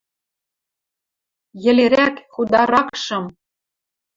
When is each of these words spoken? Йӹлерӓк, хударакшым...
Йӹлерӓк, 1.63 2.15
хударакшым... 2.33 3.23